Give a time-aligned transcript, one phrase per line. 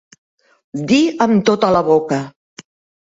[0.91, 2.23] Dir amb tota la boca.